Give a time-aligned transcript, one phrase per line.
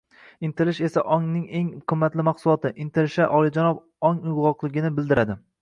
[0.47, 2.73] Intilishlar esa ongning eng qimmatli mahsuloti.
[2.87, 5.39] Intilishlar olijanob ong uyg’onganligini bildiradi.